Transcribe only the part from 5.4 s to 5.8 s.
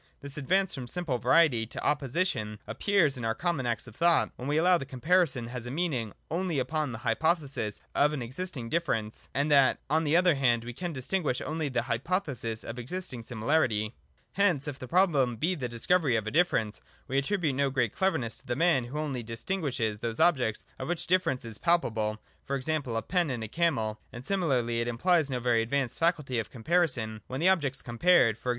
has a